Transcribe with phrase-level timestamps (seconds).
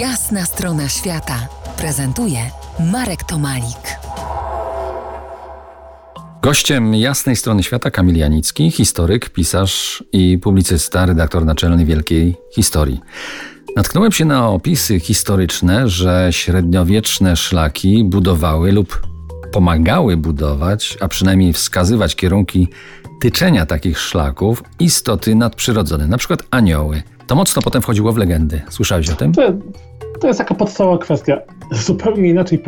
[0.00, 2.38] Jasna strona świata prezentuje
[2.92, 3.98] Marek Tomalik.
[6.42, 13.00] Gościem jasnej strony świata Kamil Janicki, historyk, pisarz i publicysta, redaktor naczelny Wielkiej Historii.
[13.76, 19.06] Natknąłem się na opisy historyczne, że średniowieczne szlaki budowały lub
[19.56, 22.68] pomagały budować, a przynajmniej wskazywać kierunki
[23.20, 27.02] tyczenia takich szlaków istoty nadprzyrodzone, na przykład anioły.
[27.26, 28.60] To mocno potem wchodziło w legendy.
[28.70, 29.32] Słyszałeś o tym?
[29.32, 29.52] To,
[30.20, 31.40] to jest taka podstawowa kwestia.
[31.70, 32.58] Zupełnie inaczej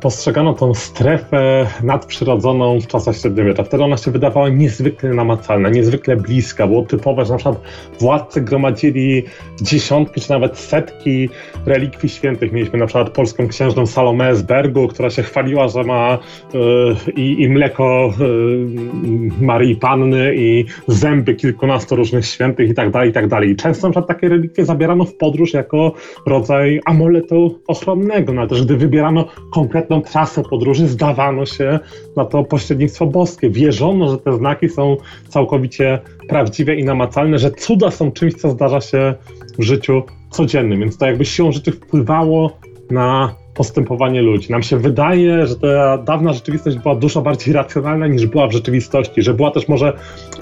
[0.00, 3.64] postrzegano tą strefę nadprzyrodzoną w czasach średniowiecza.
[3.64, 6.66] Wtedy ona się wydawała niezwykle namacalna, niezwykle bliska.
[6.66, 7.60] Było typowe, że na przykład
[8.00, 9.22] władcy gromadzili
[9.60, 11.28] dziesiątki czy nawet setki
[11.66, 12.52] relikwii świętych.
[12.52, 16.18] Mieliśmy na przykład polską księżną Salomę z Bergu, która się chwaliła, że ma
[16.54, 23.12] yy, i, mleko yy, Marii Panny i zęby kilkunastu różnych świętych i tak dalej, i
[23.12, 23.56] tak dalej.
[23.56, 25.92] Często na przykład takie relikwie zabierano w podróż jako
[26.26, 31.78] rodzaj amuletu ochronnego ale też gdy wybierano konkretną trasę podróży, zdawano się
[32.16, 33.50] na to pośrednictwo boskie.
[33.50, 34.96] Wierzono, że te znaki są
[35.28, 39.14] całkowicie prawdziwe i namacalne, że cuda są czymś, co zdarza się
[39.58, 40.80] w życiu codziennym.
[40.80, 42.58] Więc to jakby siłą rzeczy wpływało
[42.90, 44.52] na postępowanie ludzi.
[44.52, 49.22] Nam się wydaje, że ta dawna rzeczywistość była dużo bardziej racjonalna niż była w rzeczywistości,
[49.22, 49.92] że była też może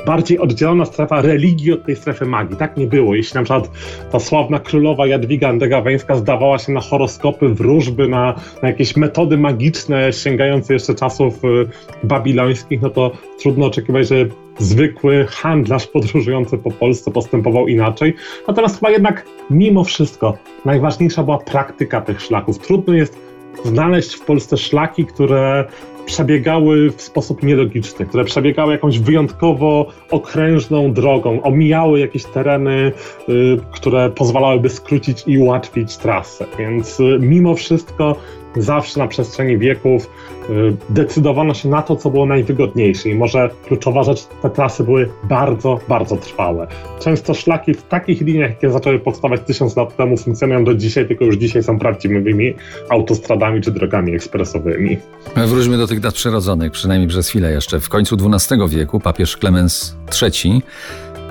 [0.06, 2.56] bardziej oddzielona strefa religii od tej strefy magii.
[2.56, 3.14] Tak nie było.
[3.14, 3.70] Jeśli na przykład
[4.12, 10.12] ta sławna królowa Jadwiga Andegaweńska zdawała się na horoskopy, wróżby, na, na jakieś metody magiczne
[10.12, 11.68] sięgające jeszcze czasów y,
[12.02, 13.10] babilońskich, no to
[13.42, 14.26] trudno oczekiwać, że
[14.58, 18.14] zwykły handlarz podróżujący po Polsce postępował inaczej.
[18.48, 22.58] Natomiast chyba jednak mimo wszystko najważniejsza była praktyka tych szlaków.
[22.58, 23.18] Trudno jest
[23.64, 25.64] znaleźć w Polsce szlaki, które
[26.06, 32.92] przebiegały w sposób nielogiczny, które przebiegały jakąś wyjątkowo okrężną drogą, omijały jakieś tereny,
[33.28, 36.46] y, które pozwalałyby skrócić i ułatwić trasę.
[36.58, 38.16] Więc y, mimo wszystko
[38.56, 40.10] zawsze na przestrzeni wieków
[40.50, 43.08] y, decydowano się na to, co było najwygodniejsze.
[43.08, 46.66] I może kluczowa rzecz, te trasy były bardzo, bardzo trwałe.
[47.00, 51.24] Często szlaki w takich liniach, jakie zaczęły powstawać tysiąc lat temu, funkcjonują do dzisiaj, tylko
[51.24, 52.54] już dzisiaj są prawdziwymi
[52.88, 54.98] autostradami czy drogami ekspresowymi.
[55.36, 57.80] Wróćmy do tych dat przyrodzonych, przynajmniej przez chwilę jeszcze.
[57.80, 60.62] W końcu XII wieku papież Klemens III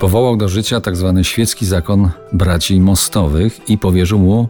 [0.00, 1.12] powołał do życia tzw.
[1.16, 4.48] Tak świecki zakon braci mostowych i powierzył mu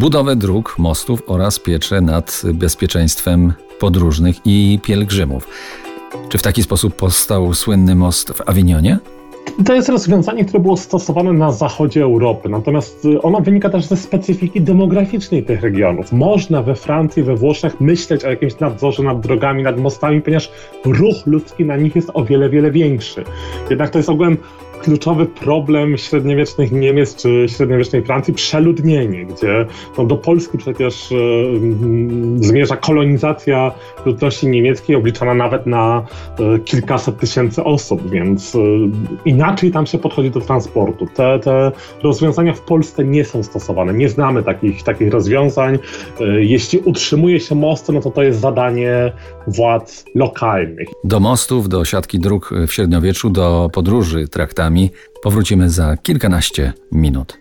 [0.00, 5.48] budowę dróg, mostów oraz pieczę nad bezpieczeństwem podróżnych i pielgrzymów.
[6.28, 8.98] Czy w taki sposób powstał słynny most w Awinionie?
[9.64, 13.96] To jest rozwiązanie, które było stosowane na zachodzie Europy, natomiast y, ono wynika też ze
[13.96, 16.12] specyfiki demograficznej tych regionów.
[16.12, 20.50] Można we Francji, we Włoszech myśleć o jakimś nadzorze nad drogami, nad mostami, ponieważ
[20.84, 23.24] ruch ludzki na nich jest o wiele, wiele większy.
[23.70, 24.36] Jednak to jest ogółem
[24.78, 29.66] kluczowy problem średniowiecznych Niemiec czy średniowiecznej Francji przeludnienie, gdzie
[29.98, 31.16] no, do Polski przecież y,
[32.40, 33.72] zmierza kolonizacja
[34.06, 36.06] ludności niemieckiej obliczana nawet na
[36.56, 38.58] y, kilkaset tysięcy osób, więc y,
[39.24, 41.06] inaczej tam się podchodzi do transportu.
[41.14, 41.72] Te, te
[42.02, 45.78] rozwiązania w Polsce nie są stosowane, nie znamy takich, takich rozwiązań.
[46.38, 49.12] Jeśli utrzymuje się mosty, no to to jest zadanie
[49.46, 50.88] władz lokalnych.
[51.04, 54.28] Do mostów, do siatki dróg w średniowieczu, do podróży
[54.68, 54.90] traktami
[55.22, 57.38] powrócimy za kilkanaście minut.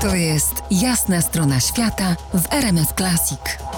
[0.00, 3.71] To jest jasna strona świata w RMS Classic.